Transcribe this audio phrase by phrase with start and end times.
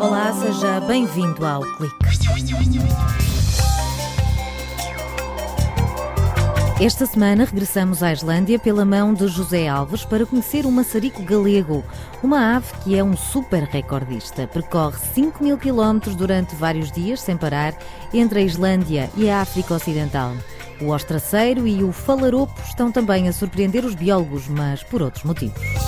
[0.00, 1.94] Olá, seja bem-vindo ao Clique.
[6.80, 11.84] Esta semana regressamos à Islândia pela mão de José Alves para conhecer o maçarico galego,
[12.24, 14.48] uma ave que é um super recordista.
[14.48, 17.72] Percorre 5 mil quilómetros durante vários dias sem parar
[18.12, 20.32] entre a Islândia e a África Ocidental.
[20.80, 25.79] O ostraceiro e o falaropo estão também a surpreender os biólogos, mas por outros motivos.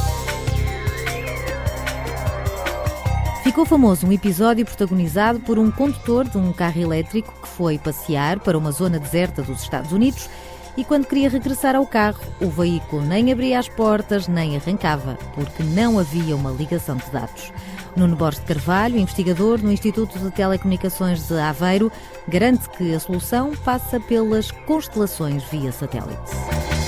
[3.53, 8.41] Ficou famoso um episódio protagonizado por um condutor de um carro elétrico que foi passear
[8.41, 10.27] para uma zona deserta dos Estados Unidos
[10.75, 15.63] e quando queria regressar ao carro, o veículo nem abria as portas nem arrancava, porque
[15.63, 17.53] não havia uma ligação de dados.
[17.95, 21.93] Nuno Borges de Carvalho, investigador no Instituto de Telecomunicações de Aveiro,
[22.27, 26.82] garante que a solução passa pelas constelações via satélite.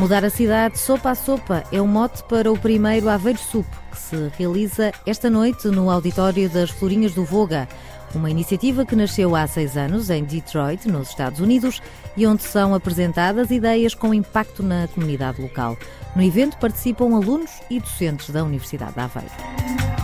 [0.00, 3.98] Mudar a cidade sopa a sopa é o mote para o primeiro Aveiro Sup, que
[3.98, 7.68] se realiza esta noite no auditório das Florinhas do Voga.
[8.14, 11.82] Uma iniciativa que nasceu há seis anos em Detroit, nos Estados Unidos,
[12.16, 15.76] e onde são apresentadas ideias com impacto na comunidade local.
[16.16, 19.99] No evento participam alunos e docentes da Universidade de Aveiro.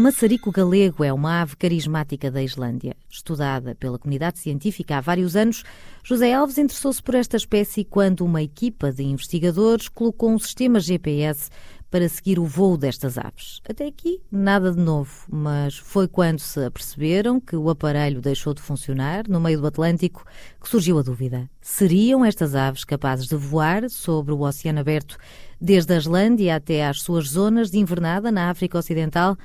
[0.00, 2.96] Maçarico galego é uma ave carismática da Islândia.
[3.10, 5.62] Estudada pela comunidade científica há vários anos,
[6.02, 11.50] José Alves interessou-se por esta espécie quando uma equipa de investigadores colocou um sistema GPS
[11.90, 13.60] para seguir o voo destas aves.
[13.68, 18.62] Até aqui, nada de novo, mas foi quando se aperceberam que o aparelho deixou de
[18.62, 20.24] funcionar no meio do Atlântico
[20.60, 21.50] que surgiu a dúvida.
[21.60, 25.18] Seriam estas aves capazes de voar sobre o oceano aberto,
[25.60, 29.36] desde a Islândia até às suas zonas de invernada na África Ocidental?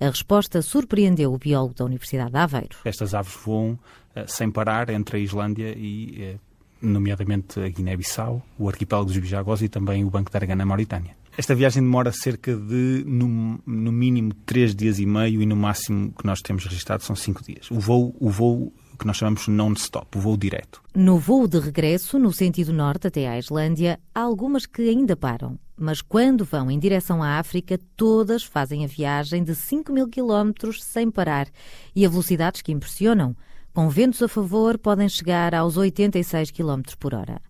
[0.00, 2.76] A resposta surpreendeu o biólogo da Universidade de Aveiro.
[2.84, 6.40] Estas aves voam uh, sem parar entre a Islândia e, uh,
[6.86, 11.16] nomeadamente, a Guiné-Bissau, o arquipélago dos Bijagós e também o Banco de Aragã na Mauritânia.
[11.36, 16.12] Esta viagem demora cerca de, no, no, mínimo, três dias e meio e no máximo
[16.12, 17.70] que nós temos registrado são cinco dias.
[17.70, 20.82] O voo, o voo que nós chamamos non-stop, o voo direto.
[20.94, 25.58] No voo de regresso, no sentido norte até à Islândia, há algumas que ainda param.
[25.76, 30.82] Mas quando vão em direção à África, todas fazem a viagem de 5 mil quilómetros
[30.82, 31.48] sem parar
[31.94, 33.36] e a velocidades que impressionam.
[33.72, 37.42] Com ventos a favor, podem chegar aos 86 km por hora.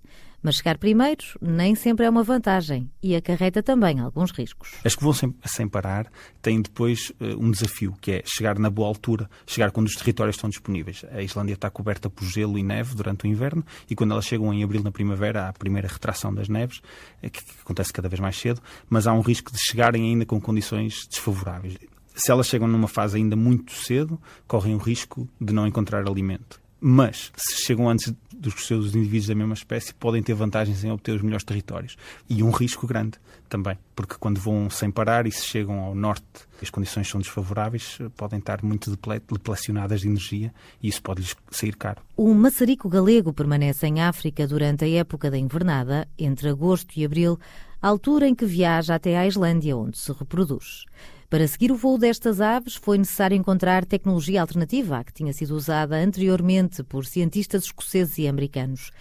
[0.44, 4.72] Mas chegar primeiro nem sempre é uma vantagem e acarreta também alguns riscos.
[4.84, 6.06] As que vão sem, sem parar
[6.43, 10.37] têm depois uh, um desafio, que é chegar na boa altura, chegar quando os territórios
[10.37, 11.03] estão disponíveis.
[11.10, 14.53] A Islândia está coberta por gelo e neve durante o inverno e quando elas chegam
[14.53, 16.83] em abril, na primavera, há a primeira retração das neves,
[17.22, 18.60] eh, que, que acontece cada vez mais cedo,
[18.91, 21.78] mas há um risco de chegarem ainda com condições desfavoráveis.
[22.15, 26.62] Se elas chegam numa fase ainda muito cedo, correm o risco de não encontrar alimento.
[26.81, 31.12] Mas, se chegam antes dos seus indivíduos da mesma espécie, podem ter vantagens em obter
[31.12, 31.97] os melhores territórios.
[32.29, 33.19] E um risco grande
[33.49, 36.25] também, porque quando vão sem parar e se chegam ao norte
[36.63, 38.91] as condições são desfavoráveis, podem estar muito
[39.31, 40.53] deplecionadas de energia
[40.83, 42.01] e isso pode-lhes sair caro.
[42.17, 47.39] O maçarico galego permanece em África durante a época da invernada, entre agosto e abril,
[47.83, 50.87] altura em que viaja até à Islândia, onde se reproduz.
[51.34, 55.56] Para seguir o voo destas aves, foi necessário encontrar tecnologia alternativa à que tinha sido
[55.56, 58.93] usada anteriormente por cientistas escoceses e americanos.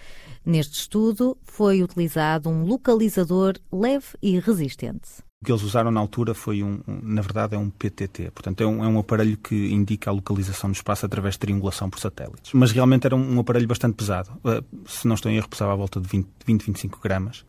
[0.44, 5.23] Neste estudo, foi utilizado um localizador leve e resistente.
[5.44, 8.30] O que eles usaram na altura foi, um, na verdade, é um PTT.
[8.30, 11.90] Portanto, é um, é um, aparelho que indica a localização do espaço através de triangulação
[11.90, 12.54] por satélites.
[12.54, 14.30] Mas realmente era um, um aparelho bastante pesado.
[14.42, 17.44] Uh, se não estou em erro, pesava à volta de 20, 20 25 gramas.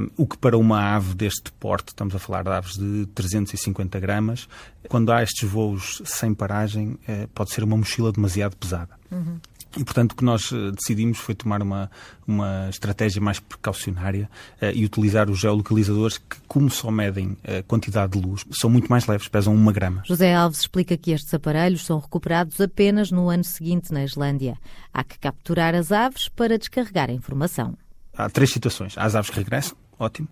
[0.00, 4.00] Um, o que para uma ave deste porte, estamos a falar de aves de 350
[4.00, 4.48] gramas,
[4.88, 8.98] quando há estes voos sem paragem, uh, pode ser uma mochila demasiado pesada.
[9.12, 9.38] Uhum.
[9.76, 11.90] E, portanto, o que nós eh, decidimos foi tomar uma,
[12.26, 14.28] uma estratégia mais precaucionária
[14.60, 18.88] uh, e utilizar os geolocalizadores que, como só medem a quantidade de luz, são muito
[18.88, 20.02] mais leves, pesam uma grama.
[20.06, 24.56] José Alves explica que estes aparelhos são recuperados apenas no ano seguinte na Islândia.
[24.92, 27.76] Há que capturar as aves para descarregar a informação.
[28.16, 28.96] Há três situações.
[28.96, 30.28] Há as aves que regressam, ótimo.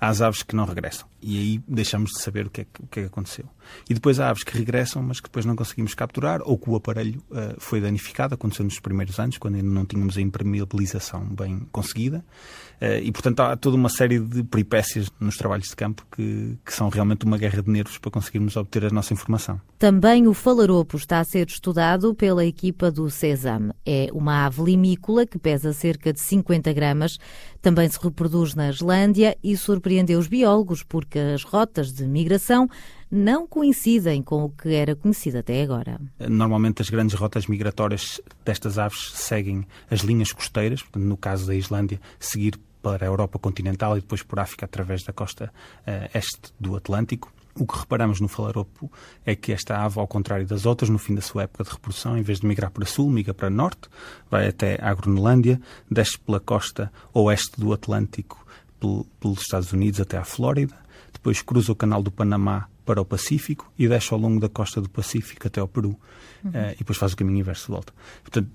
[0.00, 1.06] Há as aves que não regressam.
[1.22, 3.46] E aí deixamos de saber o que, é que, o que é que aconteceu.
[3.88, 6.76] E depois há aves que regressam, mas que depois não conseguimos capturar, ou que o
[6.76, 11.66] aparelho uh, foi danificado, aconteceu nos primeiros anos, quando ainda não tínhamos a impermeabilização bem
[11.72, 12.24] conseguida.
[12.80, 16.72] Uh, e, portanto, há toda uma série de peripécias nos trabalhos de campo que, que
[16.72, 19.60] são realmente uma guerra de nervos para conseguirmos obter a nossa informação.
[19.78, 23.70] Também o falaropo está a ser estudado pela equipa do CESAM.
[23.84, 27.18] É uma ave limícola que pesa cerca de 50 gramas,
[27.62, 32.68] também se reproduz na Islândia e surpreendeu os biólogos porque as rotas de migração
[33.10, 36.00] não coincidem com o que era conhecido até agora.
[36.18, 41.54] Normalmente as grandes rotas migratórias destas aves seguem as linhas costeiras, portanto, no caso da
[41.54, 46.52] Islândia, seguir para a Europa continental e depois por África através da costa uh, este
[46.58, 47.32] do Atlântico.
[47.58, 48.92] O que reparamos no falaropo
[49.24, 52.16] é que esta ave, ao contrário das outras, no fim da sua época de reprodução,
[52.16, 53.88] em vez de migrar para sul, migra para norte,
[54.30, 55.58] vai até a Groenlândia,
[55.90, 58.46] desce pela costa oeste do Atlântico
[58.78, 60.76] pelos Estados Unidos até à Flórida,
[61.12, 64.80] depois cruza o canal do Panamá para o Pacífico e desce ao longo da costa
[64.80, 65.98] do Pacífico até ao Peru.
[66.44, 66.50] Uhum.
[66.50, 67.92] Uh, e depois faz o caminho inverso de volta.
[68.22, 68.48] Portanto,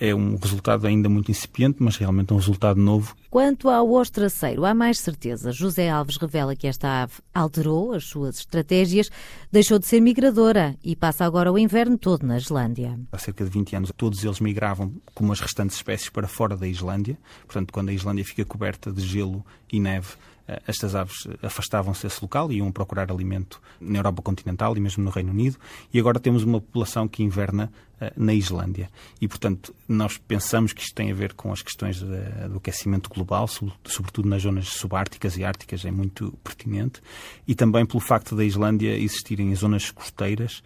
[0.00, 3.14] é um resultado ainda muito incipiente, mas realmente um resultado novo.
[3.30, 5.52] Quanto ao ostraceiro, há mais certeza.
[5.52, 9.10] José Alves revela que esta ave alterou as suas estratégias,
[9.52, 12.98] deixou de ser migradora e passa agora o inverno todo na Islândia.
[13.12, 16.66] Há cerca de 20 anos, todos eles migravam, como as restantes espécies, para fora da
[16.66, 17.16] Islândia.
[17.46, 20.14] Portanto, quando a Islândia fica coberta de gelo e neve,
[20.48, 25.02] eh, estas aves afastavam-se desse local e iam procurar alimento na Europa continental e mesmo
[25.02, 25.56] no Reino Unido.
[25.92, 27.70] E agora temos uma população que inverna
[28.00, 28.90] uh, na Islândia.
[29.20, 33.10] E, portanto, nós pensamos que isto tem a ver com as questões de, do aquecimento
[33.10, 37.00] global, sobretudo nas zonas subárticas e árticas, é muito pertinente.
[37.46, 40.62] E também pelo facto da Islândia existirem zonas costeiras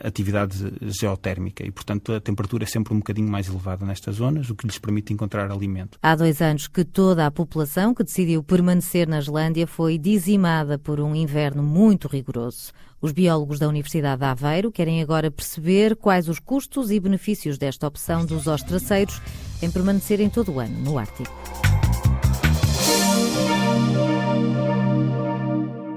[0.00, 4.54] atividade geotérmica e, portanto, a temperatura é sempre um bocadinho mais elevada nestas zonas, o
[4.54, 5.98] que lhes permite encontrar alimento.
[6.02, 11.00] Há dois anos que toda a população que decidiu permanecer na Islândia foi dizimada por
[11.00, 12.72] um inverno muito rigoroso.
[13.00, 17.86] Os biólogos da Universidade de Aveiro querem agora perceber quais os custos e benefícios desta
[17.86, 19.20] opção dos ostraceiros
[19.62, 21.73] em permanecerem todo o ano no Ártico.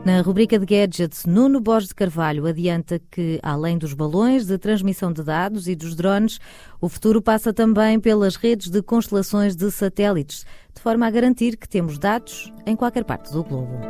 [0.08, 5.12] Na rubrica de gadgets, Nuno Borges de Carvalho adianta que, além dos balões de transmissão
[5.12, 6.40] de dados e dos drones,
[6.80, 11.68] o futuro passa também pelas redes de constelações de satélites, de forma a garantir que
[11.68, 13.82] temos dados em qualquer parte do globo.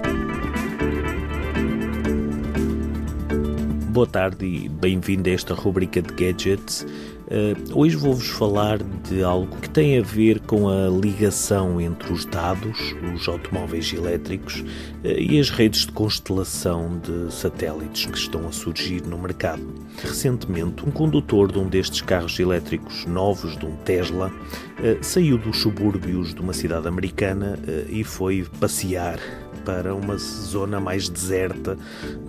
[3.92, 6.84] Boa tarde e bem-vindo a esta rubrica de gadgets.
[7.28, 12.24] Uh, hoje vou-vos falar de algo que tem a ver com a ligação entre os
[12.24, 18.52] dados, os automóveis elétricos uh, e as redes de constelação de satélites que estão a
[18.54, 19.62] surgir no mercado.
[20.02, 25.58] Recentemente, um condutor de um destes carros elétricos novos, de um Tesla, uh, saiu dos
[25.58, 27.60] subúrbios de uma cidade americana
[27.90, 29.20] e foi passear
[29.68, 31.78] para uma zona mais deserta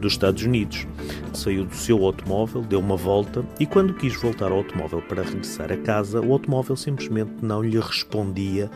[0.01, 0.89] dos Estados Unidos.
[1.33, 5.71] Saiu do seu automóvel, deu uma volta e, quando quis voltar ao automóvel para regressar
[5.71, 8.69] a casa, o automóvel simplesmente não lhe respondia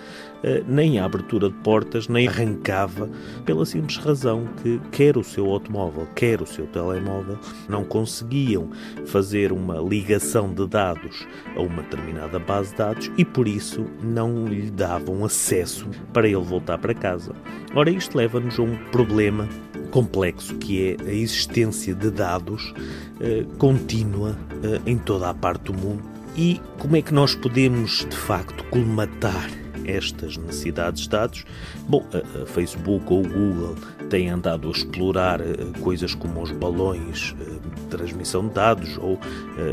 [0.45, 3.11] eh, nem à abertura de portas, nem arrancava,
[3.45, 7.39] pela simples razão que quer o seu automóvel, quer o seu telemóvel,
[7.69, 8.71] não conseguiam
[9.07, 11.27] fazer uma ligação de dados
[11.57, 16.43] a uma determinada base de dados e por isso não lhe davam acesso para ele
[16.43, 17.35] voltar para casa.
[17.75, 19.49] Ora, isto leva-nos temos um problema
[19.91, 25.75] complexo que é a existência de dados uh, contínua uh, em toda a parte do
[25.75, 26.03] mundo
[26.37, 29.51] e como é que nós podemos de facto colmatar
[29.85, 31.45] estas necessidades de dados.
[31.89, 33.77] Bom, a, Facebook ou o Google
[34.09, 39.15] têm andado a explorar uh, coisas como os balões uh, de transmissão de dados ou
[39.15, 39.21] uh,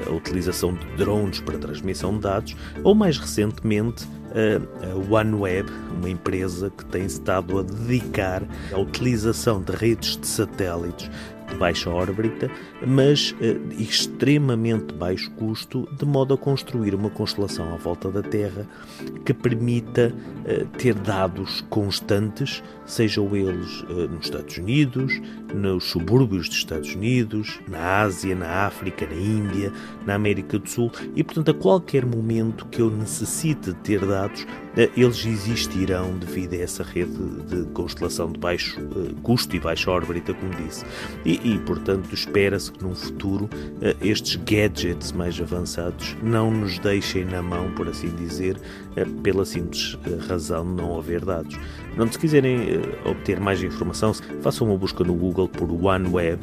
[0.10, 6.70] a utilização de drones para transmissão de dados, ou mais recentemente a OneWeb, uma empresa
[6.70, 11.10] que tem estado a dedicar à utilização de redes de satélites
[11.56, 12.50] baixa órbita,
[12.86, 18.66] mas uh, extremamente baixo custo, de modo a construir uma constelação à volta da Terra
[19.26, 25.22] que permita uh, ter dados constantes, sejam eles uh, nos Estados Unidos,
[25.54, 29.72] nos subúrbios dos Estados Unidos, na Ásia, na África, na Índia,
[30.06, 34.46] na América do Sul, e portanto a qualquer momento que eu necessite ter dados,
[34.96, 37.12] eles existirão devido a essa rede
[37.48, 38.80] de constelação de baixo
[39.24, 40.86] custo e baixa órbita, como disse.
[41.26, 43.50] E, e, portanto, espera-se que num futuro
[43.82, 48.58] eh, estes gadgets mais avançados não nos deixem na mão, por assim dizer,
[48.96, 51.58] eh, pela simples eh, razão de não haver dados.
[51.98, 56.40] Não se quiserem obter mais informação, façam uma busca no Google por OneWeb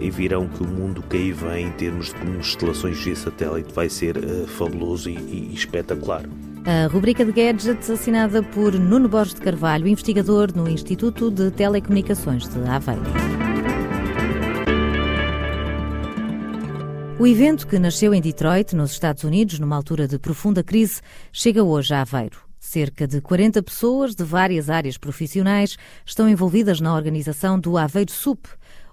[0.00, 3.88] e virão que o mundo que aí vem em termos de constelações via satélite vai
[3.88, 4.16] ser
[4.46, 6.24] fabuloso e, e espetacular.
[6.70, 12.46] A rubrica de gadgets assinada por Nuno Borges de Carvalho, investigador no Instituto de Telecomunicações
[12.46, 13.00] de Aveiro.
[17.18, 21.00] O evento, que nasceu em Detroit, nos Estados Unidos, numa altura de profunda crise,
[21.32, 22.36] chega hoje a Aveiro.
[22.60, 28.46] Cerca de 40 pessoas de várias áreas profissionais estão envolvidas na organização do Aveiro SUP,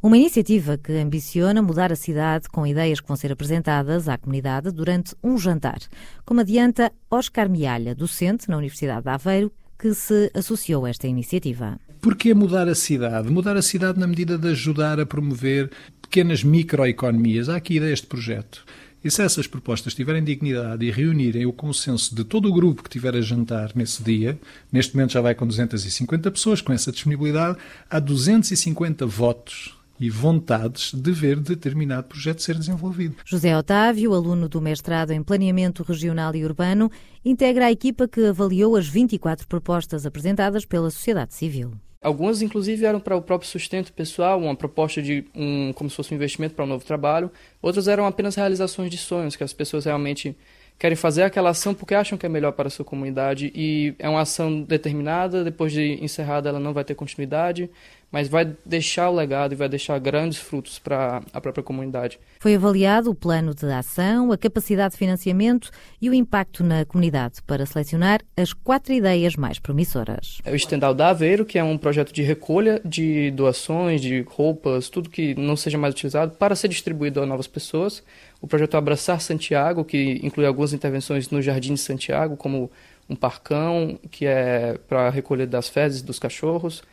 [0.06, 4.70] uma iniciativa que ambiciona mudar a cidade com ideias que vão ser apresentadas à comunidade
[4.70, 5.80] durante um jantar,
[6.24, 11.80] como adianta Oscar Mialha, docente na Universidade de Aveiro, que se associou a esta iniciativa
[12.00, 13.32] Porquê mudar a cidade?
[13.32, 17.50] Mudar a cidade na medida de ajudar a promover pequenas microeconomias.
[17.50, 18.64] Há aqui ideias de projeto.
[19.04, 22.92] E se essas propostas tiverem dignidade e reunirem o consenso de todo o grupo que
[22.92, 24.38] tiver a jantar nesse dia,
[24.72, 27.58] neste momento já vai com 250 pessoas, com essa disponibilidade,
[27.90, 33.16] há 250 votos e vontades de ver determinado projeto ser desenvolvido.
[33.25, 36.92] José Otávio, aluno do mestrado em Planeamento Regional e Urbano,
[37.24, 41.72] integra a equipa que avaliou as 24 propostas apresentadas pela sociedade civil.
[42.06, 46.14] Algumas, inclusive, eram para o próprio sustento pessoal, uma proposta de um, como se fosse
[46.14, 47.32] um investimento para um novo trabalho.
[47.60, 50.38] Outras eram apenas realizações de sonhos, que as pessoas realmente
[50.77, 54.10] querem fazer aquela ação porque acham que é melhor para a sua comunidade e é
[54.10, 57.70] uma ação determinada, depois de encerrada ela não vai ter continuidade,
[58.12, 62.17] mas vai deixar o legado e vai deixar grandes frutos para a própria comunidade.
[62.39, 65.70] Foi avaliado o plano de ação, a capacidade de financiamento
[66.01, 70.38] e o impacto na comunidade para selecionar as quatro ideias mais promissoras.
[70.46, 74.88] É o Estendal da Aveiro, que é um projeto de recolha de doações, de roupas,
[74.88, 78.01] tudo que não seja mais utilizado para ser distribuído a novas pessoas.
[78.46, 82.72] O projeto Abraçar Santiago, que inclui algumas intervenções no Jardim de Santiago, como
[83.10, 86.84] um parcão, que é para a recolha das fezes dos cachorros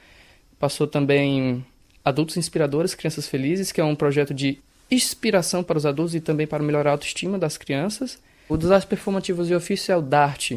[0.63, 1.67] Passou também
[2.05, 6.47] Adultos Inspiradores, Crianças Felizes, que é um projeto de inspiração para os adultos e também
[6.47, 8.23] para melhorar a autoestima das crianças.
[8.49, 10.53] O das artes performativas e ofício é o DART,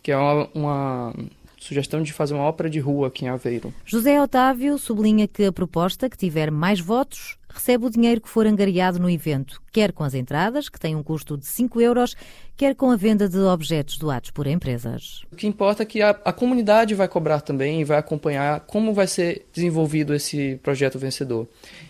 [0.00, 1.14] que é uma, uma
[1.58, 3.74] sugestão de fazer uma ópera de rua aqui em Aveiro.
[3.84, 8.46] José Otávio sublinha que a proposta que tiver mais votos recebe o dinheiro que for
[8.46, 12.14] angariado no evento, quer com as entradas, que têm um custo de 5 euros,
[12.56, 15.22] quer com a venda de objetos doados por empresas.
[15.32, 18.92] O que importa é que a, a comunidade vai cobrar também e vai acompanhar como
[18.92, 21.48] vai ser desenvolvido esse projeto vencedor.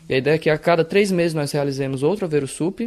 [0.09, 2.81] E a ideia é que a cada três meses nós realizemos outro Aveiro Sup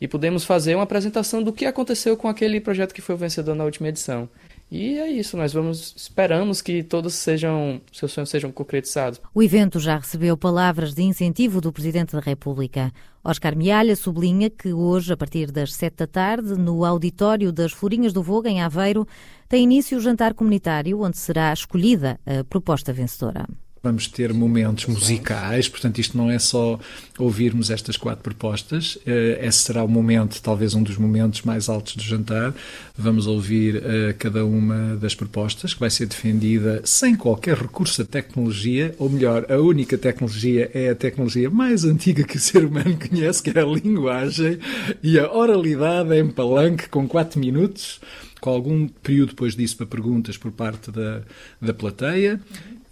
[0.00, 3.54] e podemos fazer uma apresentação do que aconteceu com aquele projeto que foi o vencedor
[3.54, 4.28] na última edição.
[4.70, 9.20] E é isso, nós vamos esperamos que todos sejam seus sonhos sejam concretizados.
[9.34, 12.92] O evento já recebeu palavras de incentivo do Presidente da República.
[13.24, 18.12] Oscar Mialha sublinha que hoje, a partir das sete da tarde, no auditório das Florinhas
[18.12, 19.06] do Voga, em Aveiro,
[19.48, 23.46] tem início o jantar comunitário, onde será escolhida a proposta vencedora.
[23.82, 26.80] Vamos ter momentos musicais, portanto, isto não é só
[27.18, 28.98] ouvirmos estas quatro propostas.
[29.06, 32.52] Eh, esse será o momento, talvez um dos momentos mais altos do jantar.
[32.96, 33.80] Vamos ouvir uh,
[34.18, 39.46] cada uma das propostas, que vai ser defendida sem qualquer recurso à tecnologia, ou melhor,
[39.48, 43.62] a única tecnologia é a tecnologia mais antiga que o ser humano conhece, que é
[43.62, 44.58] a linguagem,
[45.00, 48.00] e a oralidade em palanque, com quatro minutos
[48.40, 51.22] com algum período depois disso para perguntas por parte da,
[51.60, 52.40] da plateia.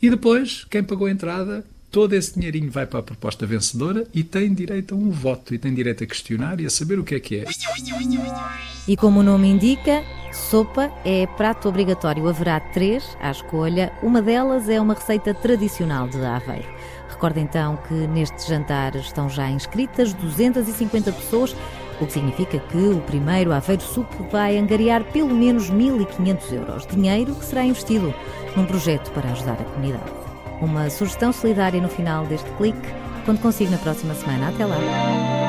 [0.07, 4.23] E depois, quem pagou a entrada, todo esse dinheirinho vai para a proposta vencedora e
[4.23, 7.17] tem direito a um voto, e tem direito a questionar e a saber o que
[7.17, 7.45] é que é.
[8.87, 12.29] E como o nome indica, sopa é prato obrigatório.
[12.29, 13.93] Haverá três à escolha.
[14.01, 16.69] Uma delas é uma receita tradicional de Aveiro.
[17.09, 21.57] Recorda então que neste jantar estão já inscritas 250 pessoas,
[22.01, 27.35] o que significa que o primeiro Aveiro Sup vai angariar pelo menos 1.500 euros, dinheiro
[27.35, 28.15] que será investido
[28.57, 30.13] num projeto para ajudar a comunidade.
[30.61, 32.79] Uma sugestão solidária no final deste clique.
[33.25, 34.49] Quando consigo na próxima semana.
[34.49, 35.46] Até lá!